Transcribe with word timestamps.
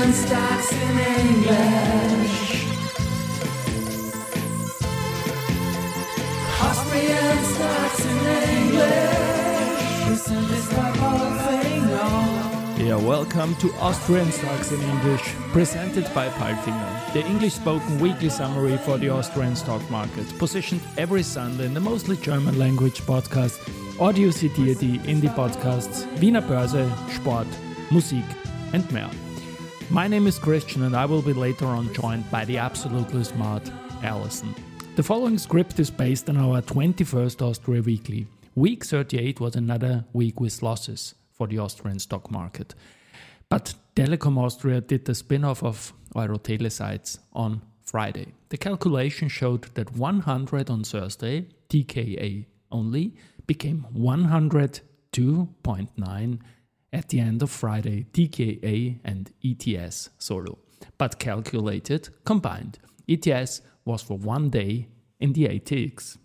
Austrian 0.00 0.26
stocks 0.26 0.72
in 0.72 0.98
English. 1.28 2.64
Austrian 6.62 7.44
stocks 7.44 8.04
in 8.06 8.18
English. 8.56 10.08
Listen, 10.08 10.48
this 10.48 10.68
the 10.68 10.80
whole 10.80 11.32
thing 11.44 11.84
on. 11.92 12.80
Yeah, 12.80 12.96
welcome 12.96 13.54
to 13.56 13.70
Austrian 13.74 14.32
Stocks 14.32 14.72
in 14.72 14.80
English, 14.80 15.34
presented 15.52 16.04
by 16.14 16.30
Palfinger, 16.30 17.12
the 17.12 17.20
English 17.26 17.52
spoken 17.52 17.98
weekly 17.98 18.30
summary 18.30 18.78
for 18.78 18.96
the 18.96 19.10
Austrian 19.10 19.54
stock 19.54 19.82
market, 19.90 20.26
positioned 20.38 20.80
every 20.96 21.22
Sunday 21.22 21.66
in 21.66 21.74
the 21.74 21.80
mostly 21.80 22.16
German 22.16 22.58
language 22.58 23.02
podcast 23.02 23.60
Audio 23.98 24.30
zitiert 24.30 24.80
die 24.80 24.98
in 25.04 25.20
die 25.20 25.28
Podcasts 25.28 26.06
Wiener 26.20 26.40
Börse, 26.40 26.88
Sport, 27.10 27.48
Musik 27.90 28.24
and 28.72 28.90
mehr. 28.92 29.10
My 29.92 30.06
name 30.06 30.28
is 30.28 30.38
Christian 30.38 30.84
and 30.84 30.94
I 30.94 31.04
will 31.04 31.20
be 31.20 31.32
later 31.32 31.66
on 31.66 31.92
joined 31.92 32.30
by 32.30 32.44
the 32.44 32.58
absolutely 32.58 33.24
smart 33.24 33.68
Alison. 34.04 34.54
The 34.94 35.02
following 35.02 35.36
script 35.36 35.80
is 35.80 35.90
based 35.90 36.30
on 36.30 36.36
our 36.36 36.62
21st 36.62 37.42
Austria 37.42 37.82
Weekly. 37.82 38.28
Week 38.54 38.84
38 38.84 39.40
was 39.40 39.56
another 39.56 40.04
week 40.12 40.38
with 40.38 40.62
losses 40.62 41.16
for 41.32 41.48
the 41.48 41.58
Austrian 41.58 41.98
stock 41.98 42.30
market. 42.30 42.76
But 43.48 43.74
Telekom 43.96 44.38
Austria 44.38 44.80
did 44.80 45.06
the 45.06 45.14
spin 45.16 45.42
off 45.42 45.64
of 45.64 45.92
Eurotele 46.14 47.18
on 47.32 47.60
Friday. 47.82 48.32
The 48.50 48.58
calculation 48.58 49.28
showed 49.28 49.74
that 49.74 49.96
100 49.96 50.70
on 50.70 50.84
Thursday, 50.84 51.48
TKA 51.68 52.46
only, 52.70 53.16
became 53.48 53.86
102.9 53.92 56.38
at 56.92 57.08
the 57.08 57.20
end 57.20 57.42
of 57.42 57.50
Friday, 57.50 58.06
TKA 58.12 58.98
and 59.04 59.30
ETS 59.44 60.10
solo, 60.18 60.58
but 60.98 61.18
calculated 61.18 62.08
combined. 62.24 62.78
ETS 63.08 63.62
was 63.84 64.02
for 64.02 64.18
one 64.18 64.50
day 64.50 64.88
in 65.18 65.32
the 65.32 65.46
ATX. 65.46 66.18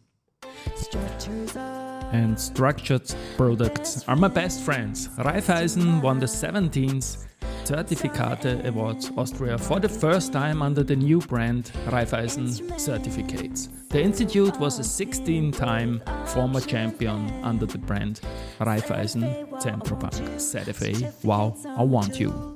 And 2.12 2.40
structured 2.40 3.14
products 3.36 4.08
are 4.08 4.16
my 4.16 4.28
best 4.28 4.62
friends. 4.62 5.10
Raiffeisen 5.18 6.02
won 6.02 6.20
the 6.20 6.26
17th 6.28 7.26
Certificate 7.66 8.64
Awards 8.68 9.10
Austria 9.18 9.58
for 9.58 9.80
the 9.80 9.90
first 9.90 10.32
time 10.32 10.62
under 10.62 10.84
the 10.84 10.96
new 10.96 11.20
brand 11.20 11.72
Raiffeisen 11.88 12.80
Certificates. 12.80 13.70
The 13.90 14.02
institute 14.02 14.60
was 14.60 14.78
a 14.78 14.84
16 14.84 15.52
time 15.52 16.02
former 16.28 16.62
champion 16.62 17.32
under 17.44 17.66
the 17.66 17.80
brand 17.80 18.22
Raiffeisen 18.60 19.50
Centrobank. 19.60 20.14
ZFA, 20.38 21.24
wow, 21.24 21.58
I 21.76 21.82
want 21.82 22.20
you. 22.20 22.54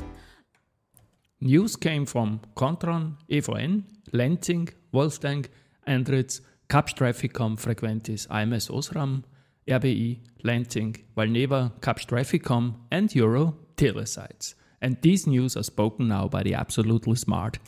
News 1.41 1.75
came 1.75 2.05
from 2.05 2.41
Kontron, 2.55 3.15
EVN, 3.31 3.83
Lenzing, 4.13 4.71
Wolftank, 4.93 5.47
Andritz, 5.87 6.41
Kapsch 6.69 6.93
TrafficCom 6.93 7.57
Frequentis, 7.57 8.27
AMS 8.29 8.67
Osram, 8.67 9.23
RBI, 9.67 10.19
Lenzing, 10.43 11.01
Valneva, 11.17 11.71
Kapsch 11.79 12.05
TrafficCom, 12.05 12.75
and 12.91 13.15
Euro 13.15 13.55
Telesites. 13.75 14.53
And 14.81 14.97
these 15.01 15.27
news 15.27 15.57
are 15.57 15.63
spoken 15.63 16.07
now 16.07 16.27
by 16.27 16.43
the 16.43 16.53
absolutely 16.53 17.15
smart. 17.15 17.59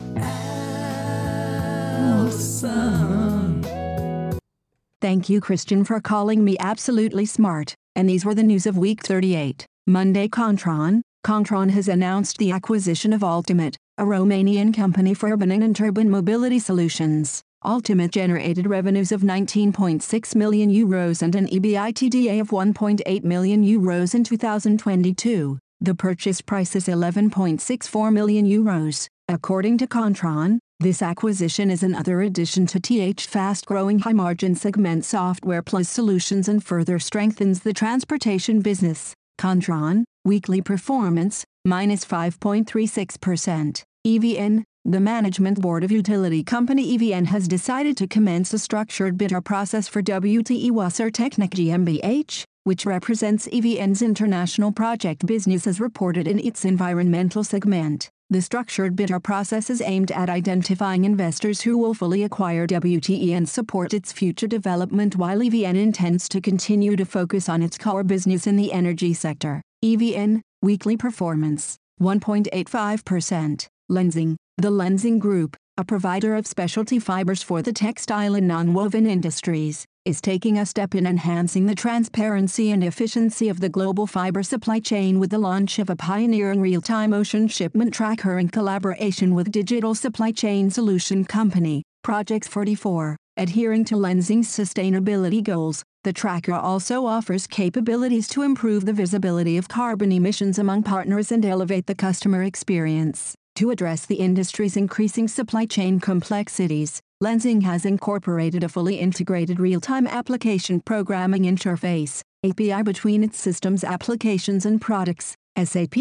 Thank 5.01 5.29
you, 5.29 5.41
Christian, 5.41 5.83
for 5.83 5.99
calling 5.99 6.43
me 6.43 6.55
absolutely 6.59 7.25
smart. 7.25 7.75
And 7.95 8.07
these 8.07 8.23
were 8.23 8.35
the 8.35 8.43
news 8.43 8.65
of 8.65 8.77
week 8.77 9.03
38. 9.03 9.65
Monday, 9.87 10.27
Kontron. 10.27 11.01
Kontron 11.25 11.69
has 11.71 11.87
announced 11.87 12.37
the 12.37 12.51
acquisition 12.51 13.13
of 13.13 13.23
Ultimate, 13.23 13.77
a 13.97 14.03
Romanian 14.03 14.73
company 14.73 15.13
for 15.13 15.31
urban 15.31 15.51
and 15.51 15.79
urban 15.81 16.09
mobility 16.09 16.59
solutions. 16.59 17.41
Ultimate 17.63 18.11
generated 18.11 18.65
revenues 18.67 19.11
of 19.11 19.21
19.6 19.21 20.35
million 20.35 20.71
euros 20.71 21.21
and 21.21 21.35
an 21.35 21.47
EBITDA 21.47 22.41
of 22.41 22.49
1.8 22.49 23.23
million 23.23 23.63
euros 23.63 24.15
in 24.15 24.23
2022. 24.23 25.59
The 25.83 25.95
purchase 25.95 26.41
price 26.41 26.75
is 26.75 26.85
11.64 26.85 28.13
million 28.13 28.45
euros. 28.45 29.07
According 29.27 29.79
to 29.79 29.87
Kontron, 29.87 30.59
this 30.79 31.01
acquisition 31.01 31.71
is 31.71 31.81
another 31.81 32.21
addition 32.21 32.67
to 32.67 32.79
TH 32.79 33.25
fast-growing 33.25 33.97
high-margin 33.97 34.53
segment 34.53 35.05
Software 35.05 35.63
Plus 35.63 35.89
Solutions 35.89 36.47
and 36.47 36.63
further 36.63 36.99
strengthens 36.99 37.61
the 37.61 37.73
transportation 37.73 38.61
business. 38.61 39.15
Kontron, 39.39 40.03
weekly 40.23 40.61
performance, 40.61 41.45
minus 41.65 42.05
5.36%. 42.05 43.81
EVN, 44.05 44.63
the 44.85 44.99
Management 44.99 45.61
Board 45.61 45.83
of 45.83 45.91
Utility 45.91 46.43
Company 46.43 46.95
EVN 46.95 47.25
has 47.25 47.47
decided 47.47 47.97
to 47.97 48.07
commence 48.07 48.53
a 48.53 48.59
structured 48.59 49.17
bidder 49.17 49.41
process 49.41 49.87
for 49.87 50.03
WTE 50.03 50.69
Wasser 50.69 51.09
Technik 51.09 51.55
GmbH, 51.55 52.43
which 52.63 52.85
represents 52.85 53.47
EVN's 53.47 54.01
international 54.01 54.71
project 54.71 55.25
business 55.25 55.65
as 55.65 55.79
reported 55.79 56.27
in 56.27 56.39
its 56.39 56.65
environmental 56.65 57.43
segment. 57.43 58.09
The 58.29 58.41
structured 58.41 58.95
bidder 58.95 59.19
process 59.19 59.69
is 59.69 59.81
aimed 59.81 60.11
at 60.11 60.29
identifying 60.29 61.03
investors 61.03 61.61
who 61.61 61.77
will 61.77 61.93
fully 61.93 62.23
acquire 62.23 62.65
WTE 62.65 63.31
and 63.31 63.49
support 63.49 63.93
its 63.93 64.13
future 64.13 64.47
development 64.47 65.17
while 65.17 65.39
EVN 65.39 65.75
intends 65.75 66.29
to 66.29 66.39
continue 66.39 66.95
to 66.95 67.05
focus 67.05 67.49
on 67.49 67.61
its 67.61 67.77
core 67.77 68.03
business 68.03 68.47
in 68.47 68.55
the 68.55 68.71
energy 68.71 69.13
sector. 69.13 69.61
EVN, 69.83 70.41
weekly 70.61 70.95
performance, 70.95 71.77
1.85%. 72.01 73.67
Lenzing, 73.91 74.37
the 74.57 74.71
Lenzing 74.71 75.19
Group, 75.19 75.57
a 75.77 75.83
provider 75.83 76.35
of 76.35 76.47
specialty 76.47 76.99
fibers 76.99 77.43
for 77.43 77.61
the 77.61 77.73
textile 77.73 78.35
and 78.35 78.49
nonwoven 78.49 79.05
industries, 79.05 79.85
is 80.03 80.19
taking 80.19 80.57
a 80.57 80.65
step 80.65 80.95
in 80.95 81.05
enhancing 81.05 81.67
the 81.67 81.75
transparency 81.75 82.71
and 82.71 82.83
efficiency 82.83 83.49
of 83.49 83.59
the 83.59 83.69
global 83.69 84.07
fiber 84.07 84.41
supply 84.41 84.79
chain 84.79 85.19
with 85.19 85.29
the 85.29 85.37
launch 85.37 85.77
of 85.77 85.91
a 85.91 85.95
pioneering 85.95 86.59
real-time 86.59 87.13
ocean 87.13 87.47
shipment 87.47 87.93
tracker 87.93 88.39
in 88.39 88.49
collaboration 88.49 89.35
with 89.35 89.51
digital 89.51 89.93
supply 89.93 90.31
chain 90.31 90.71
solution 90.71 91.23
company, 91.23 91.83
Project 92.01 92.47
44. 92.47 93.15
Adhering 93.37 93.85
to 93.85 93.95
Lenzing's 93.95 94.47
sustainability 94.47 95.43
goals, 95.43 95.83
the 96.03 96.11
tracker 96.11 96.53
also 96.53 97.05
offers 97.05 97.45
capabilities 97.45 98.27
to 98.27 98.41
improve 98.41 98.85
the 98.85 98.93
visibility 98.93 99.55
of 99.55 99.69
carbon 99.69 100.11
emissions 100.11 100.57
among 100.57 100.81
partners 100.81 101.31
and 101.31 101.45
elevate 101.45 101.85
the 101.85 101.93
customer 101.93 102.41
experience. 102.41 103.35
To 103.57 103.69
address 103.69 104.07
the 104.07 104.15
industry's 104.15 104.75
increasing 104.75 105.27
supply 105.27 105.67
chain 105.67 105.99
complexities, 105.99 107.01
Lenzing 107.21 107.61
has 107.61 107.85
incorporated 107.85 108.63
a 108.63 108.69
fully 108.69 108.95
integrated 108.95 109.59
real-time 109.59 110.07
application 110.07 110.81
programming 110.81 111.43
interface, 111.43 112.21
API 112.43 112.81
between 112.81 113.23
its 113.23 113.39
systems 113.39 113.83
applications 113.83 114.65
and 114.65 114.81
products, 114.81 115.35
SAP, 115.55 115.97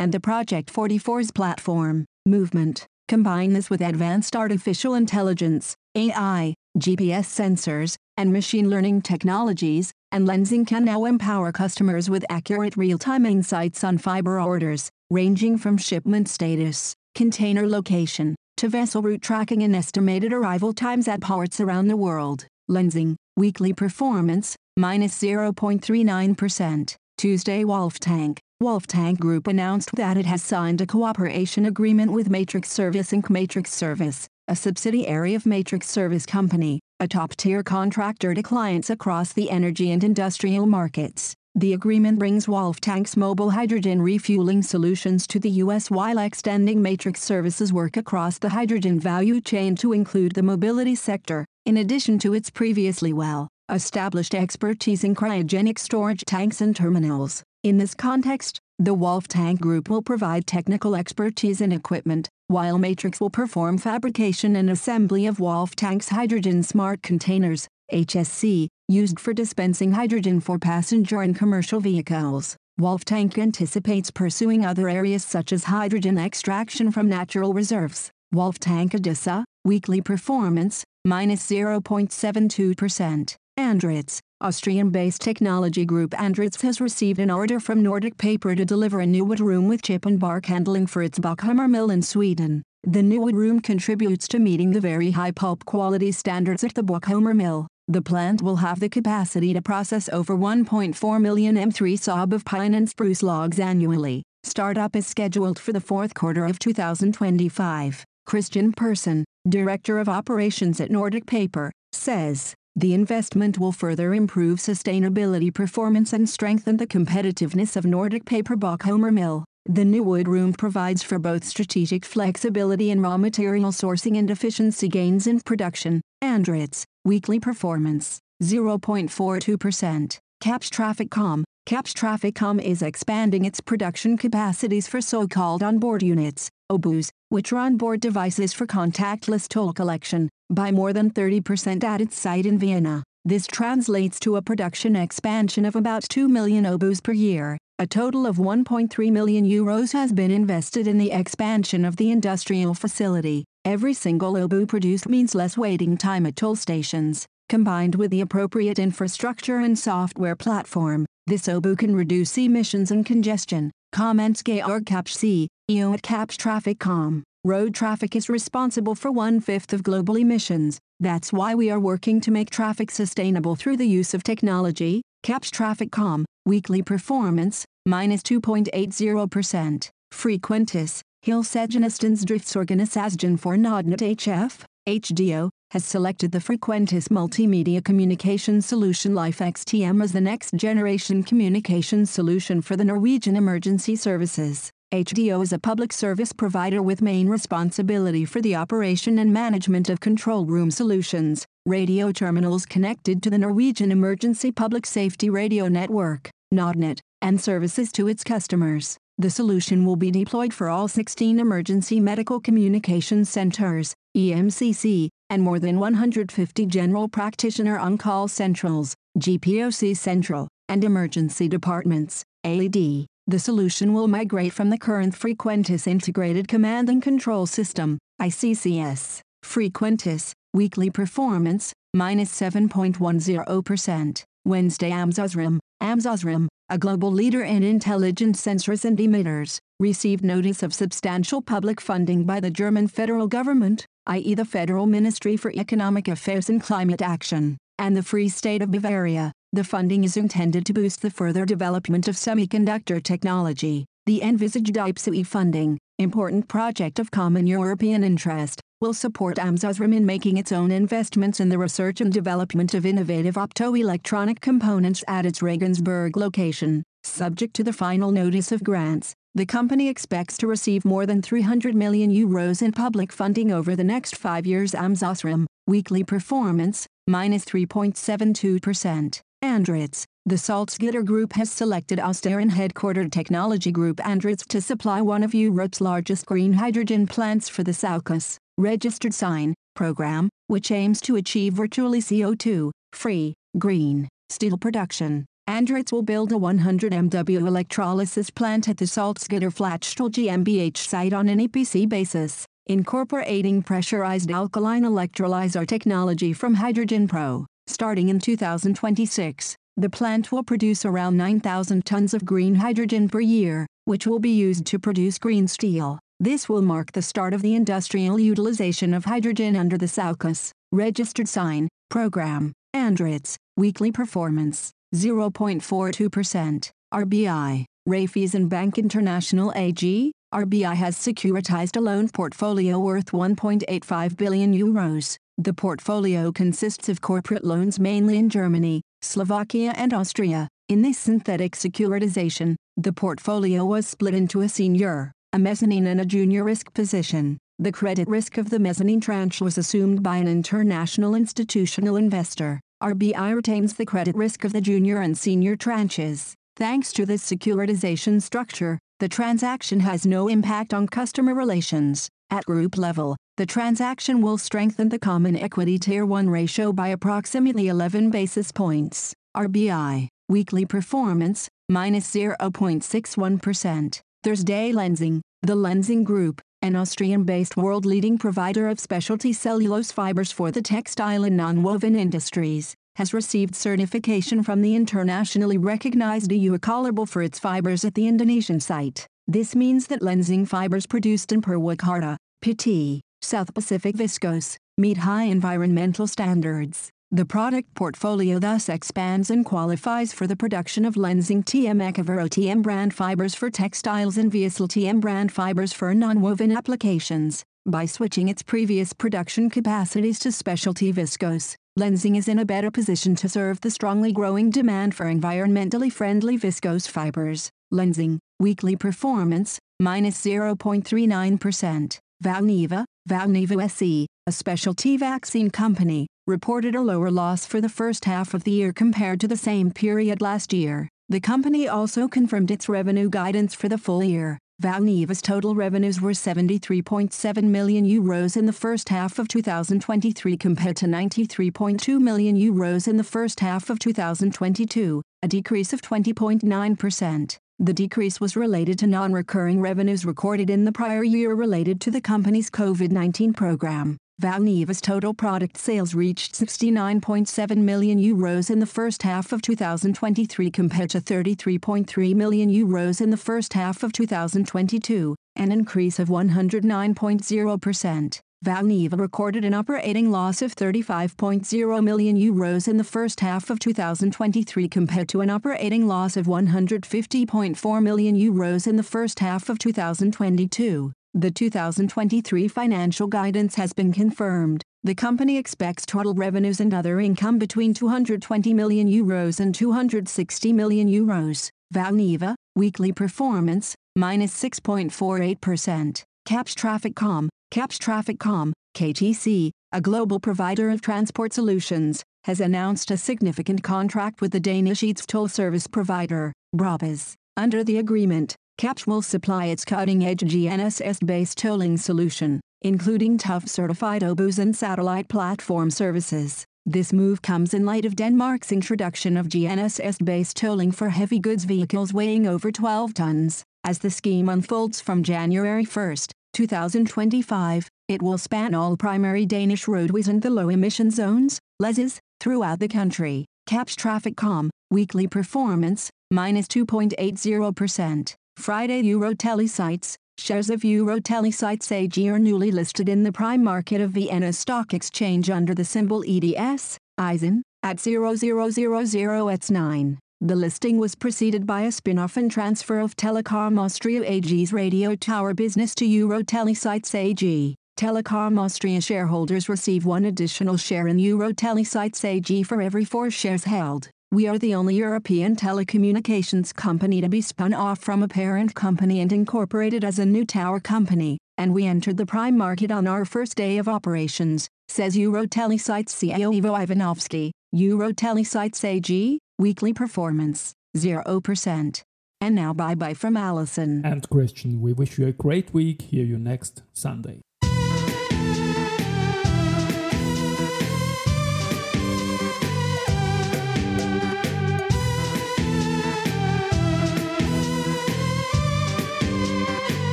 and 0.00 0.10
the 0.10 0.18
Project 0.18 0.72
44's 0.74 1.30
platform, 1.30 2.04
Movement. 2.26 2.86
Combine 3.06 3.52
this 3.52 3.70
with 3.70 3.82
advanced 3.82 4.34
artificial 4.34 4.94
intelligence, 4.94 5.76
AI, 5.94 6.54
GPS 6.76 7.26
sensors, 7.26 7.94
and 8.16 8.32
machine 8.32 8.68
learning 8.68 9.02
technologies, 9.02 9.92
and 10.10 10.26
Lenzing 10.26 10.66
can 10.66 10.84
now 10.84 11.04
empower 11.04 11.52
customers 11.52 12.10
with 12.10 12.24
accurate 12.28 12.76
real-time 12.76 13.24
insights 13.24 13.84
on 13.84 13.96
fiber 13.96 14.40
orders, 14.40 14.90
ranging 15.08 15.56
from 15.56 15.76
shipment 15.76 16.28
status, 16.28 16.94
container 17.14 17.68
location, 17.68 18.34
to 18.56 18.68
vessel 18.68 19.02
route 19.02 19.22
tracking 19.22 19.62
and 19.62 19.74
estimated 19.74 20.32
arrival 20.32 20.72
times 20.72 21.08
at 21.08 21.20
ports 21.20 21.60
around 21.60 21.88
the 21.88 21.96
world. 21.96 22.46
Lenzing, 22.70 23.16
weekly 23.36 23.72
performance, 23.72 24.56
minus 24.76 25.18
0.39%. 25.18 26.96
Tuesday 27.16 27.62
Wolftank. 27.62 28.38
Wolf 28.60 28.86
Tank 28.86 29.20
Group 29.20 29.46
announced 29.46 29.90
that 29.96 30.16
it 30.16 30.26
has 30.26 30.42
signed 30.42 30.80
a 30.80 30.86
cooperation 30.86 31.66
agreement 31.66 32.12
with 32.12 32.30
Matrix 32.30 32.70
Service 32.70 33.10
Inc. 33.10 33.28
Matrix 33.28 33.72
Service, 33.72 34.28
a 34.48 34.56
subsidiary 34.56 35.34
of 35.34 35.44
Matrix 35.44 35.88
Service 35.88 36.24
Company, 36.24 36.80
a 37.00 37.08
top-tier 37.08 37.62
contractor 37.62 38.32
to 38.32 38.42
clients 38.42 38.90
across 38.90 39.32
the 39.32 39.50
energy 39.50 39.90
and 39.90 40.02
industrial 40.02 40.66
markets. 40.66 41.34
The 41.56 41.72
agreement 41.72 42.18
brings 42.18 42.46
Wolftank's 42.46 43.16
mobile 43.16 43.50
hydrogen 43.50 44.02
refueling 44.02 44.60
solutions 44.60 45.24
to 45.28 45.38
the 45.38 45.50
U.S. 45.50 45.88
while 45.88 46.18
extending 46.18 46.82
Matrix 46.82 47.22
Services 47.22 47.72
work 47.72 47.96
across 47.96 48.38
the 48.38 48.48
hydrogen 48.48 48.98
value 48.98 49.40
chain 49.40 49.76
to 49.76 49.92
include 49.92 50.32
the 50.32 50.42
mobility 50.42 50.96
sector, 50.96 51.46
in 51.64 51.76
addition 51.76 52.18
to 52.18 52.34
its 52.34 52.50
previously 52.50 53.12
well 53.12 53.48
established 53.70 54.34
expertise 54.34 55.04
in 55.04 55.14
cryogenic 55.14 55.78
storage 55.78 56.24
tanks 56.24 56.60
and 56.60 56.74
terminals. 56.74 57.44
In 57.62 57.78
this 57.78 57.94
context, 57.94 58.58
the 58.80 58.94
Wolftank 58.94 59.60
Group 59.60 59.88
will 59.88 60.02
provide 60.02 60.48
technical 60.48 60.96
expertise 60.96 61.60
and 61.60 61.72
equipment, 61.72 62.28
while 62.48 62.78
Matrix 62.78 63.20
will 63.20 63.30
perform 63.30 63.78
fabrication 63.78 64.56
and 64.56 64.68
assembly 64.68 65.24
of 65.24 65.38
Wolftank's 65.38 66.08
hydrogen 66.08 66.64
smart 66.64 67.00
containers, 67.00 67.68
HSC, 67.92 68.68
used 68.88 69.18
for 69.18 69.32
dispensing 69.32 69.92
hydrogen 69.92 70.40
for 70.40 70.58
passenger 70.58 71.22
and 71.22 71.36
commercial 71.36 71.80
vehicles. 71.80 72.56
Wolftank 72.80 73.38
anticipates 73.38 74.10
pursuing 74.10 74.66
other 74.66 74.88
areas 74.88 75.24
such 75.24 75.52
as 75.52 75.64
hydrogen 75.64 76.18
extraction 76.18 76.90
from 76.90 77.08
natural 77.08 77.52
reserves. 77.54 78.10
Wolftank 78.34 78.90
Adisa, 78.90 79.44
weekly 79.64 80.00
performance, 80.00 80.84
minus 81.04 81.48
0.72%. 81.48 83.36
Andritz, 83.56 84.18
Austrian-based 84.40 85.22
technology 85.22 85.84
group 85.84 86.10
Andritz 86.10 86.60
has 86.62 86.80
received 86.80 87.20
an 87.20 87.30
order 87.30 87.60
from 87.60 87.82
Nordic 87.82 88.18
Paper 88.18 88.56
to 88.56 88.64
deliver 88.64 89.00
a 89.00 89.06
new 89.06 89.24
wood 89.24 89.40
room 89.40 89.68
with 89.68 89.82
chip 89.82 90.04
and 90.04 90.18
bark 90.18 90.46
handling 90.46 90.86
for 90.86 91.02
its 91.02 91.20
Bäckhammar 91.20 91.70
mill 91.70 91.90
in 91.90 92.02
Sweden. 92.02 92.62
The 92.82 93.02
new 93.02 93.20
wood 93.20 93.36
room 93.36 93.60
contributes 93.60 94.26
to 94.28 94.38
meeting 94.38 94.72
the 94.72 94.80
very 94.80 95.12
high 95.12 95.30
pulp 95.30 95.64
quality 95.64 96.10
standards 96.12 96.64
at 96.64 96.74
the 96.74 96.82
Bäckhammar 96.82 97.34
mill. 97.34 97.68
The 97.86 98.00
plant 98.00 98.40
will 98.40 98.56
have 98.56 98.80
the 98.80 98.88
capacity 98.88 99.52
to 99.52 99.60
process 99.60 100.08
over 100.08 100.34
1.4 100.34 101.20
million 101.20 101.56
M3 101.56 101.98
sob 101.98 102.32
of 102.32 102.44
pine 102.44 102.72
and 102.72 102.88
spruce 102.88 103.22
logs 103.22 103.60
annually. 103.60 104.22
Startup 104.42 104.96
is 104.96 105.06
scheduled 105.06 105.58
for 105.58 105.72
the 105.72 105.82
fourth 105.82 106.14
quarter 106.14 106.46
of 106.46 106.58
2025. 106.58 108.04
Christian 108.24 108.72
Persson, 108.72 109.24
Director 109.46 109.98
of 109.98 110.08
Operations 110.08 110.80
at 110.80 110.90
Nordic 110.90 111.26
Paper, 111.26 111.70
says, 111.92 112.54
the 112.74 112.94
investment 112.94 113.58
will 113.58 113.70
further 113.70 114.14
improve 114.14 114.58
sustainability 114.58 115.52
performance 115.52 116.12
and 116.12 116.28
strengthen 116.28 116.78
the 116.78 116.86
competitiveness 116.86 117.76
of 117.76 117.84
Nordic 117.84 118.24
Paper 118.24 118.56
Bäckhammar 118.56 119.12
Mill. 119.12 119.44
The 119.66 119.84
new 119.84 120.02
wood 120.02 120.26
room 120.26 120.54
provides 120.54 121.02
for 121.02 121.18
both 121.18 121.44
strategic 121.44 122.04
flexibility 122.04 122.90
in 122.90 123.00
raw 123.00 123.16
material 123.18 123.70
sourcing 123.72 124.18
and 124.18 124.30
efficiency 124.30 124.88
gains 124.88 125.26
in 125.26 125.40
production. 125.40 126.00
Andritz, 126.24 126.84
weekly 127.04 127.38
performance, 127.38 128.18
0.42%. 128.42 130.18
Kapsch 130.42 130.70
TrafficCom, 130.70 131.44
Kapsch 131.68 131.92
TrafficCom 131.92 132.62
is 132.62 132.82
expanding 132.82 133.44
its 133.44 133.60
production 133.60 134.16
capacities 134.16 134.88
for 134.88 135.00
so-called 135.00 135.62
onboard 135.62 136.02
units, 136.02 136.48
OBUs, 136.72 137.10
which 137.28 137.52
are 137.52 137.58
onboard 137.58 138.00
devices 138.00 138.52
for 138.54 138.66
contactless 138.66 139.48
toll 139.48 139.72
collection, 139.72 140.28
by 140.50 140.72
more 140.72 140.92
than 140.92 141.10
30% 141.10 141.84
at 141.84 142.00
its 142.00 142.18
site 142.18 142.46
in 142.46 142.58
Vienna. 142.58 143.02
This 143.24 143.46
translates 143.46 144.18
to 144.20 144.36
a 144.36 144.42
production 144.42 144.96
expansion 144.96 145.64
of 145.64 145.76
about 145.76 146.04
2 146.08 146.28
million 146.28 146.64
obus 146.64 147.02
per 147.02 147.12
year. 147.12 147.58
A 147.78 147.86
total 147.86 148.26
of 148.26 148.36
1.3 148.36 149.12
million 149.12 149.44
euros 149.44 149.92
has 149.92 150.12
been 150.12 150.30
invested 150.30 150.86
in 150.86 150.98
the 150.98 151.12
expansion 151.12 151.84
of 151.84 151.96
the 151.96 152.10
industrial 152.10 152.74
facility. 152.74 153.44
Every 153.64 153.94
single 153.94 154.34
obu 154.34 154.68
produced 154.68 155.08
means 155.08 155.34
less 155.34 155.56
waiting 155.56 155.96
time 155.96 156.26
at 156.26 156.36
toll 156.36 156.54
stations. 156.54 157.24
Combined 157.48 157.94
with 157.94 158.10
the 158.10 158.20
appropriate 158.20 158.78
infrastructure 158.78 159.56
and 159.56 159.78
software 159.78 160.36
platform, 160.36 161.06
this 161.26 161.46
obu 161.46 161.76
can 161.78 161.96
reduce 161.96 162.36
emissions 162.36 162.90
and 162.90 163.06
congestion, 163.06 163.70
comments 163.90 164.42
Georg 164.42 164.84
Kapsch, 164.84 165.48
EO 165.70 165.94
at 165.94 166.02
Kapsch 166.02 166.36
Trafficcom. 166.36 167.22
Road 167.42 167.74
traffic 167.74 168.14
is 168.14 168.28
responsible 168.28 168.94
for 168.94 169.10
one-fifth 169.10 169.72
of 169.72 169.82
global 169.82 170.16
emissions. 170.16 170.78
That's 171.00 171.32
why 171.32 171.54
we 171.54 171.70
are 171.70 171.80
working 171.80 172.20
to 172.20 172.30
make 172.30 172.50
traffic 172.50 172.90
sustainable 172.90 173.56
through 173.56 173.78
the 173.78 173.88
use 173.88 174.12
of 174.12 174.22
technology. 174.22 175.00
Kapsch 175.24 175.50
Trafficcom, 175.50 176.24
weekly 176.44 176.82
performance, 176.82 177.64
minus 177.86 178.22
2.80%. 178.22 179.88
Frequentis, 180.12 181.00
Helsetjenestens 181.24 182.22
Driftsorganisasjon 182.22 183.38
for 183.38 183.56
Nødnett 183.56 184.02
HF, 184.02 184.66
HDO, 184.86 185.48
has 185.70 185.82
selected 185.82 186.32
the 186.32 186.38
Frequentis 186.38 187.08
Multimedia 187.08 187.82
Communication 187.82 188.60
Solution 188.60 189.14
Life 189.14 189.38
XTM 189.38 190.02
as 190.02 190.12
the 190.12 190.20
next 190.20 190.52
generation 190.54 191.22
communication 191.22 192.04
solution 192.04 192.60
for 192.60 192.76
the 192.76 192.84
Norwegian 192.84 193.36
emergency 193.36 193.96
services. 193.96 194.70
HDO 194.92 195.42
is 195.42 195.54
a 195.54 195.58
public 195.58 195.94
service 195.94 196.34
provider 196.34 196.82
with 196.82 197.00
main 197.00 197.30
responsibility 197.30 198.26
for 198.26 198.42
the 198.42 198.54
operation 198.54 199.18
and 199.18 199.32
management 199.32 199.88
of 199.88 200.00
control 200.00 200.44
room 200.44 200.70
solutions, 200.70 201.46
radio 201.64 202.12
terminals 202.12 202.66
connected 202.66 203.22
to 203.22 203.30
the 203.30 203.38
Norwegian 203.38 203.90
Emergency 203.90 204.52
Public 204.52 204.84
Safety 204.84 205.30
Radio 205.30 205.68
Network, 205.68 206.28
Nødnett, 206.52 207.00
and 207.22 207.40
services 207.40 207.90
to 207.92 208.08
its 208.08 208.22
customers. 208.22 208.98
The 209.16 209.30
solution 209.30 209.84
will 209.84 209.94
be 209.94 210.10
deployed 210.10 210.52
for 210.52 210.68
all 210.68 210.88
16 210.88 211.38
emergency 211.38 212.00
medical 212.00 212.40
communication 212.40 213.24
centers, 213.24 213.94
EMCC, 214.16 215.08
and 215.30 215.40
more 215.40 215.60
than 215.60 215.78
150 215.78 216.66
general 216.66 217.08
practitioner 217.08 217.78
on-call 217.78 218.26
centrals, 218.26 218.94
GPOC 219.18 219.96
central, 219.96 220.48
and 220.68 220.82
emergency 220.82 221.46
departments, 221.46 222.24
AED. 222.44 223.06
The 223.26 223.38
solution 223.38 223.94
will 223.94 224.08
migrate 224.08 224.52
from 224.52 224.70
the 224.70 224.78
current 224.78 225.14
Frequentis 225.14 225.86
Integrated 225.86 226.48
Command 226.48 226.88
and 226.88 227.00
Control 227.00 227.46
System, 227.46 227.98
ICCS. 228.20 229.20
Frequentis, 229.44 230.32
weekly 230.52 230.90
performance, 230.90 231.72
minus 231.94 232.32
7.10%. 232.38 234.24
Wednesday 234.46 234.90
ams 234.90 235.18
OSRAM, 235.18 235.58
AmSOSRAM, 235.82 236.48
a 236.68 236.76
global 236.76 237.10
leader 237.10 237.42
in 237.42 237.62
intelligent 237.62 238.36
sensors 238.36 238.84
and 238.84 238.98
emitters, 238.98 239.58
received 239.80 240.22
notice 240.22 240.62
of 240.62 240.74
substantial 240.74 241.40
public 241.40 241.80
funding 241.80 242.24
by 242.24 242.40
the 242.40 242.50
German 242.50 242.86
federal 242.86 243.26
government, 243.26 243.86
i.e. 244.06 244.34
the 244.34 244.44
Federal 244.44 244.84
Ministry 244.84 245.38
for 245.38 245.50
Economic 245.52 246.08
Affairs 246.08 246.50
and 246.50 246.62
Climate 246.62 247.00
Action, 247.00 247.56
and 247.78 247.96
the 247.96 248.02
Free 248.02 248.28
State 248.28 248.60
of 248.60 248.70
Bavaria. 248.70 249.32
The 249.54 249.64
funding 249.64 250.04
is 250.04 250.18
intended 250.18 250.66
to 250.66 250.74
boost 250.74 251.00
the 251.00 251.10
further 251.10 251.46
development 251.46 252.06
of 252.06 252.16
semiconductor 252.16 253.02
technology. 253.02 253.86
The 254.04 254.22
envisaged 254.22 254.74
IPCEI 254.74 255.26
funding, 255.26 255.78
important 255.98 256.48
project 256.48 256.98
of 256.98 257.10
common 257.10 257.46
European 257.46 258.02
interest, 258.02 258.60
will 258.80 258.92
support 258.92 259.38
ams 259.38 259.62
OSRAM 259.62 259.94
in 259.94 260.04
making 260.04 260.36
its 260.36 260.50
own 260.50 260.70
investments 260.70 261.40
in 261.40 261.48
the 261.48 261.58
research 261.58 262.00
and 262.00 262.12
development 262.12 262.74
of 262.74 262.84
innovative 262.84 263.36
optoelectronic 263.36 264.40
components 264.40 265.04
at 265.06 265.24
its 265.24 265.40
Regensburg 265.40 266.16
location. 266.16 266.82
Subject 267.04 267.54
to 267.54 267.62
the 267.62 267.72
final 267.72 268.10
notice 268.10 268.50
of 268.50 268.64
grants, 268.64 269.14
the 269.34 269.46
company 269.46 269.88
expects 269.88 270.36
to 270.38 270.46
receive 270.46 270.84
more 270.84 271.06
than 271.06 271.22
300 271.22 271.74
million 271.74 272.10
euros 272.10 272.60
in 272.60 272.72
public 272.72 273.12
funding 273.12 273.52
over 273.52 273.76
the 273.76 273.84
next 273.84 274.16
five 274.16 274.46
years. 274.46 274.74
ams 274.74 275.02
OSRAM, 275.02 275.46
weekly 275.66 276.02
performance, 276.02 276.86
minus 277.06 277.44
3.72%. 277.44 279.20
Andritz, 279.42 280.04
the 280.26 280.36
Salzgitter 280.36 281.04
Group 281.04 281.34
has 281.34 281.50
selected 281.50 282.00
Austrian 282.00 282.50
headquartered 282.50 283.12
technology 283.12 283.70
group 283.70 283.98
Andritz 283.98 284.46
to 284.46 284.60
supply 284.62 285.02
one 285.02 285.22
of 285.22 285.34
Europe's 285.34 285.82
largest 285.82 286.24
green 286.24 286.54
hydrogen 286.54 287.06
plants 287.06 287.50
for 287.50 287.62
the 287.62 287.72
SALCOS 287.72 288.38
registered 288.56 289.12
sign 289.12 289.52
program, 289.76 290.30
which 290.46 290.70
aims 290.70 291.02
to 291.02 291.16
achieve 291.16 291.52
virtually 291.52 292.00
CO2 292.00 292.70
free 292.94 293.34
green 293.58 294.08
steel 294.30 294.56
production. 294.56 295.26
Andritz 295.46 295.92
will 295.92 296.02
build 296.02 296.32
a 296.32 296.38
100 296.38 296.92
MW 296.92 297.46
electrolysis 297.46 298.30
plant 298.30 298.66
at 298.66 298.78
the 298.78 298.86
Salzgitter 298.86 299.52
Flachstahl 299.52 300.08
GmbH 300.08 300.78
site 300.78 301.12
on 301.12 301.28
an 301.28 301.38
EPC 301.38 301.86
basis, 301.86 302.46
incorporating 302.66 303.62
pressurized 303.62 304.30
alkaline 304.30 304.84
electrolyzer 304.84 305.66
technology 305.66 306.32
from 306.32 306.56
HydrogenPro. 306.56 307.44
Starting 307.66 308.08
in 308.08 308.20
2026, 308.20 309.56
the 309.76 309.90
plant 309.90 310.30
will 310.30 310.44
produce 310.44 310.84
around 310.84 311.16
9,000 311.16 311.84
tons 311.84 312.14
of 312.14 312.24
green 312.24 312.54
hydrogen 312.56 313.08
per 313.08 313.20
year, 313.20 313.66
which 313.84 314.06
will 314.06 314.20
be 314.20 314.30
used 314.30 314.64
to 314.66 314.78
produce 314.78 315.18
green 315.18 315.48
steel. 315.48 315.98
This 316.20 316.48
will 316.48 316.62
mark 316.62 316.92
the 316.92 317.02
start 317.02 317.34
of 317.34 317.42
the 317.42 317.54
industrial 317.54 318.20
utilization 318.20 318.94
of 318.94 319.04
hydrogen 319.04 319.56
under 319.56 319.76
the 319.76 319.86
SALCOS 319.86 320.52
registered 320.70 321.28
sign 321.28 321.68
program. 321.90 322.52
Andritz, 322.74 323.36
weekly 323.56 323.90
performance, 323.92 324.70
0.42%. 324.94 326.70
RBI, 326.92 327.64
Raiffeisen 327.88 328.48
Bank 328.48 328.78
International 328.78 329.52
AG, 329.56 330.12
RBI 330.32 330.74
has 330.74 330.96
securitized 330.96 331.76
a 331.76 331.80
loan 331.80 332.08
portfolio 332.08 332.78
worth 332.78 333.12
1.85 333.12 334.16
billion 334.16 334.54
euros. 334.54 335.16
The 335.36 335.52
portfolio 335.52 336.30
consists 336.30 336.88
of 336.88 337.00
corporate 337.00 337.44
loans 337.44 337.80
mainly 337.80 338.18
in 338.18 338.28
Germany, 338.28 338.82
Slovakia 339.04 339.72
and 339.76 339.92
Austria. 339.92 340.48
In 340.68 340.82
this 340.82 340.98
synthetic 340.98 341.52
securitization, 341.52 342.56
the 342.76 342.92
portfolio 342.92 343.64
was 343.64 343.86
split 343.86 344.14
into 344.14 344.40
a 344.40 344.48
senior, 344.48 345.12
a 345.32 345.38
mezzanine 345.38 345.86
and 345.86 346.00
a 346.00 346.04
junior 346.04 346.42
risk 346.42 346.72
position. 346.74 347.38
The 347.58 347.70
credit 347.70 348.08
risk 348.08 348.38
of 348.38 348.50
the 348.50 348.58
mezzanine 348.58 349.00
tranche 349.00 349.40
was 349.40 349.58
assumed 349.58 350.02
by 350.02 350.16
an 350.16 350.26
international 350.26 351.14
institutional 351.14 351.96
investor. 351.96 352.60
RBI 352.82 353.34
retains 353.34 353.74
the 353.74 353.86
credit 353.86 354.16
risk 354.16 354.44
of 354.44 354.52
the 354.52 354.60
junior 354.60 355.00
and 355.00 355.16
senior 355.16 355.56
tranches. 355.56 356.32
Thanks 356.56 356.92
to 356.94 357.06
this 357.06 357.22
securitization 357.22 358.20
structure, 358.20 358.78
the 359.00 359.08
transaction 359.08 359.80
has 359.80 360.06
no 360.06 360.28
impact 360.28 360.72
on 360.72 360.88
customer 360.88 361.34
relations. 361.34 362.08
At 362.30 362.46
group 362.46 362.78
level, 362.78 363.16
the 363.36 363.46
transaction 363.46 364.22
will 364.22 364.38
strengthen 364.38 364.90
the 364.90 364.98
Common 364.98 365.36
Equity 365.36 365.76
Tier 365.76 366.06
1 366.06 366.30
ratio 366.30 366.72
by 366.72 366.88
approximately 366.88 367.66
11 367.66 368.10
basis 368.10 368.52
points. 368.52 369.12
RBI, 369.36 370.06
weekly 370.28 370.64
performance, 370.64 371.48
minus 371.68 372.08
0.61%. 372.14 374.00
Thursday 374.22 374.70
Lenzing, 374.72 375.20
the 375.42 375.56
Lenzing 375.56 376.04
Group, 376.04 376.40
an 376.62 376.76
Austrian-based 376.76 377.56
world-leading 377.56 378.18
provider 378.18 378.68
of 378.68 378.78
specialty 378.78 379.32
cellulose 379.32 379.90
fibers 379.90 380.30
for 380.30 380.52
the 380.52 380.62
textile 380.62 381.24
and 381.24 381.38
nonwoven 381.38 381.96
industries, 381.96 382.76
has 382.94 383.12
received 383.12 383.56
certification 383.56 384.44
from 384.44 384.62
the 384.62 384.76
internationally 384.76 385.58
recognized 385.58 386.30
EU 386.30 386.56
Ecolabel 386.56 387.08
for 387.08 387.20
its 387.20 387.40
fibers 387.40 387.84
at 387.84 387.96
the 387.96 388.06
Indonesian 388.06 388.60
site. 388.60 389.08
This 389.26 389.56
means 389.56 389.88
that 389.88 390.02
Lenzing 390.02 390.46
fibers 390.46 390.86
produced 390.86 391.32
in 391.32 391.42
Purwakarta, 391.42 392.16
PT, 392.40 393.00
South 393.24 393.54
Pacific 393.54 393.96
Viscose, 393.96 394.56
meet 394.78 394.98
high 394.98 395.24
environmental 395.24 396.06
standards. 396.06 396.90
The 397.10 397.24
product 397.24 397.74
portfolio 397.74 398.38
thus 398.38 398.68
expands 398.68 399.30
and 399.30 399.44
qualifies 399.44 400.12
for 400.12 400.26
the 400.26 400.36
production 400.36 400.84
of 400.84 400.94
Lenzing 400.94 401.44
TM 401.44 401.80
Ecovero 401.80 402.28
TM 402.28 402.62
brand 402.62 402.92
fibers 402.92 403.34
for 403.34 403.50
textiles 403.50 404.18
and 404.18 404.32
Veocel 404.32 404.68
TM 404.68 405.00
brand 405.00 405.30
fibers 405.32 405.72
for 405.72 405.94
non-woven 405.94 406.50
applications. 406.50 407.44
By 407.66 407.86
switching 407.86 408.28
its 408.28 408.42
previous 408.42 408.92
production 408.92 409.48
capacities 409.48 410.18
to 410.20 410.32
specialty 410.32 410.92
viscose, 410.92 411.56
Lenzing 411.78 412.16
is 412.16 412.28
in 412.28 412.38
a 412.38 412.44
better 412.44 412.70
position 412.70 413.14
to 413.16 413.28
serve 413.28 413.60
the 413.60 413.70
strongly 413.70 414.12
growing 414.12 414.50
demand 414.50 414.94
for 414.94 415.06
environmentally 415.06 415.90
friendly 415.90 416.36
viscose 416.36 416.88
fibers. 416.88 417.50
Lenzing, 417.72 418.18
weekly 418.38 418.76
performance, 418.76 419.58
minus 419.80 420.20
0.39%. 420.24 421.98
Valneva, 422.22 422.84
Valneva 423.08 423.62
SE, 423.68 424.06
a 424.26 424.32
specialty 424.32 424.96
vaccine 424.96 425.50
company, 425.50 426.06
reported 426.26 426.74
a 426.74 426.80
lower 426.80 427.10
loss 427.10 427.44
for 427.44 427.60
the 427.60 427.68
first 427.68 428.06
half 428.06 428.32
of 428.32 428.44
the 428.44 428.50
year 428.50 428.72
compared 428.72 429.20
to 429.20 429.28
the 429.28 429.36
same 429.36 429.70
period 429.70 430.22
last 430.22 430.54
year. 430.54 430.88
The 431.10 431.20
company 431.20 431.68
also 431.68 432.08
confirmed 432.08 432.50
its 432.50 432.66
revenue 432.66 433.10
guidance 433.10 433.54
for 433.54 433.68
the 433.68 433.76
full 433.76 434.02
year. 434.02 434.38
Valneva's 434.62 435.20
total 435.20 435.54
revenues 435.54 436.00
were 436.00 436.12
73.7 436.12 437.42
million 437.42 437.84
euros 437.84 438.38
in 438.38 438.46
the 438.46 438.52
first 438.54 438.88
half 438.88 439.18
of 439.18 439.28
2023 439.28 440.38
compared 440.38 440.76
to 440.76 440.86
93.2 440.86 442.00
million 442.00 442.36
euros 442.36 442.88
in 442.88 442.96
the 442.96 443.04
first 443.04 443.40
half 443.40 443.68
of 443.68 443.78
2022, 443.78 445.02
a 445.22 445.28
decrease 445.28 445.74
of 445.74 445.82
20.9%. 445.82 447.38
The 447.60 447.72
decrease 447.72 448.20
was 448.20 448.34
related 448.34 448.80
to 448.80 448.88
non-recurring 448.88 449.60
revenues 449.60 450.04
recorded 450.04 450.50
in 450.50 450.64
the 450.64 450.72
prior 450.72 451.04
year 451.04 451.34
related 451.34 451.80
to 451.82 451.90
the 451.90 452.00
company's 452.00 452.50
COVID-19 452.50 453.36
program. 453.36 453.96
Valneva's 454.20 454.80
total 454.80 455.14
product 455.14 455.56
sales 455.56 455.94
reached 455.94 456.34
69.7 456.34 457.56
million 457.58 458.00
euros 458.00 458.50
in 458.50 458.58
the 458.58 458.66
first 458.66 459.04
half 459.04 459.32
of 459.32 459.40
2023 459.40 460.50
compared 460.50 460.90
to 460.90 461.00
33.3 461.00 462.14
million 462.14 462.50
euros 462.50 463.00
in 463.00 463.10
the 463.10 463.16
first 463.16 463.52
half 463.52 463.84
of 463.84 463.92
2022, 463.92 465.14
an 465.36 465.52
increase 465.52 466.00
of 466.00 466.08
109.0%. 466.08 468.20
Valneva 468.44 469.00
recorded 469.00 469.42
an 469.42 469.54
operating 469.54 470.10
loss 470.10 470.42
of 470.42 470.54
35.0 470.54 471.82
million 471.82 472.14
euros 472.14 472.68
in 472.68 472.76
the 472.76 472.84
first 472.84 473.20
half 473.20 473.48
of 473.48 473.58
2023 473.58 474.68
compared 474.68 475.08
to 475.08 475.22
an 475.22 475.30
operating 475.30 475.86
loss 475.86 476.14
of 476.14 476.26
150.4 476.26 477.82
million 477.82 478.14
euros 478.14 478.66
in 478.66 478.76
the 478.76 478.82
first 478.82 479.20
half 479.20 479.48
of 479.48 479.58
2022. 479.58 480.92
The 481.14 481.30
2023 481.30 482.48
financial 482.48 483.06
guidance 483.06 483.54
has 483.54 483.72
been 483.72 483.94
confirmed. 483.94 484.62
The 484.82 484.94
company 484.94 485.38
expects 485.38 485.86
total 485.86 486.12
revenues 486.12 486.60
and 486.60 486.74
other 486.74 487.00
income 487.00 487.38
between 487.38 487.72
220 487.72 488.52
million 488.52 488.88
euros 488.88 489.40
and 489.40 489.54
260 489.54 490.52
million 490.52 490.86
euros. 490.86 491.48
Valneva, 491.72 492.34
weekly 492.54 492.92
performance, 492.92 493.74
minus 493.96 494.36
6.48%. 494.42 496.04
Kapsch 496.26 496.54
TrafficCom, 496.54 497.28
Kapsch 497.52 497.78
TrafficCom, 497.78 498.52
KTC, 498.74 499.50
a 499.72 499.80
global 499.80 500.18
provider 500.18 500.70
of 500.70 500.80
transport 500.80 501.34
solutions, 501.34 502.02
has 502.24 502.40
announced 502.40 502.90
a 502.90 502.96
significant 502.96 503.62
contract 503.62 504.22
with 504.22 504.32
the 504.32 504.40
Danish 504.40 504.80
EETS 504.80 505.06
toll 505.06 505.28
service 505.28 505.66
provider, 505.66 506.32
BroBizz. 506.56 507.12
Under 507.36 507.62
the 507.62 507.76
agreement, 507.76 508.36
Kapsch 508.58 508.86
will 508.86 509.02
supply 509.02 509.46
its 509.46 509.66
cutting-edge 509.66 510.20
GNSS-based 510.20 511.36
tolling 511.36 511.76
solution, 511.76 512.40
including 512.62 513.18
TÜV-certified 513.18 514.02
OBUS 514.02 514.38
and 514.38 514.56
satellite 514.56 515.08
platform 515.08 515.70
services. 515.70 516.46
This 516.64 516.90
move 516.90 517.20
comes 517.20 517.52
in 517.52 517.66
light 517.66 517.84
of 517.84 517.96
Denmark's 517.96 518.50
introduction 518.50 519.18
of 519.18 519.28
GNSS-based 519.28 520.38
tolling 520.38 520.72
for 520.72 520.88
heavy 520.88 521.18
goods 521.18 521.44
vehicles 521.44 521.92
weighing 521.92 522.26
over 522.26 522.50
12 522.50 522.94
tons. 522.94 523.44
As 523.66 523.78
the 523.78 523.90
scheme 523.90 524.28
unfolds 524.28 524.82
from 524.82 525.02
January 525.02 525.64
1, 525.64 525.96
2025, 526.34 527.70
it 527.88 528.02
will 528.02 528.18
span 528.18 528.54
all 528.54 528.76
primary 528.76 529.24
Danish 529.24 529.66
roadways 529.66 530.06
and 530.06 530.20
the 530.20 530.28
low-emission 530.28 530.90
zones, 530.90 531.38
LEZs, 531.62 531.98
throughout 532.20 532.58
the 532.60 532.68
country. 532.68 533.24
Kapsch 533.48 533.76
TrafficCom, 533.76 534.50
weekly 534.70 535.06
performance, 535.06 535.88
minus 536.10 536.46
2.80%. 536.46 538.14
Friday 538.36 538.82
Eurotele 538.82 539.96
shares 540.18 540.50
of 540.50 540.60
Eurotele 540.60 541.72
AG 541.72 542.08
are 542.10 542.18
newly 542.18 542.50
listed 542.50 542.90
in 542.90 543.02
the 543.02 543.12
prime 543.12 543.42
market 543.42 543.80
of 543.80 543.92
Vienna 543.92 544.34
Stock 544.34 544.74
Exchange 544.74 545.30
under 545.30 545.54
the 545.54 545.64
symbol 545.64 546.04
EDS, 546.06 546.76
ISIN, 546.98 547.42
at 547.62 547.80
0000 547.80 549.30
ETS 549.30 549.50
9. 549.50 549.98
The 550.20 550.36
listing 550.36 550.78
was 550.78 550.94
preceded 550.94 551.46
by 551.46 551.62
a 551.62 551.72
spin-off 551.72 552.16
and 552.16 552.30
transfer 552.30 552.78
of 552.78 552.96
Telekom 552.96 553.58
Austria 553.58 554.02
AG's 554.04 554.52
radio 554.52 554.94
tower 554.94 555.34
business 555.34 555.74
to 555.74 555.84
Eurotele 555.84 556.94
AG. 556.94 557.56
Telekom 557.76 558.38
Austria 558.38 558.80
shareholders 558.80 559.48
receive 559.48 559.84
one 559.84 560.04
additional 560.04 560.56
share 560.56 560.86
in 560.86 560.98
Eurotele 560.98 562.04
AG 562.04 562.42
for 562.44 562.62
every 562.62 562.84
four 562.84 563.10
shares 563.10 563.44
held. 563.44 563.90
We 564.12 564.28
are 564.28 564.38
the 564.38 564.54
only 564.54 564.76
European 564.76 565.34
telecommunications 565.34 566.54
company 566.54 567.00
to 567.00 567.08
be 567.08 567.20
spun 567.20 567.52
off 567.52 567.80
from 567.80 568.02
a 568.02 568.08
parent 568.08 568.54
company 568.54 569.00
and 569.00 569.12
incorporated 569.12 569.82
as 569.82 569.98
a 569.98 570.06
new 570.06 570.24
tower 570.24 570.60
company, 570.60 571.18
and 571.36 571.52
we 571.52 571.66
entered 571.66 571.96
the 571.96 572.06
prime 572.06 572.38
market 572.38 572.70
on 572.70 572.86
our 572.86 573.04
first 573.04 573.34
day 573.34 573.58
of 573.58 573.68
operations, 573.68 574.48
says 574.68 574.96
Eurotele 574.96 575.58
CEO 575.58 576.36
Ivo 576.36 576.54
Ivanovski. 576.54 577.32
Eurotele 577.54 578.64
AG, 578.64 579.18
Weekly 579.38 579.72
performance 579.72 580.54
0%. 580.76 581.82
And 582.20 582.34
now 582.34 582.54
bye 582.54 582.74
bye 582.74 582.94
from 582.94 583.16
Alison. 583.16 583.84
And 583.84 584.08
Christian, 584.08 584.60
we 584.60 584.72
wish 584.72 584.96
you 584.98 585.06
a 585.06 585.12
great 585.12 585.52
week. 585.52 585.82
Hear 585.82 586.04
you 586.04 586.18
next 586.18 586.62
Sunday. 586.72 587.20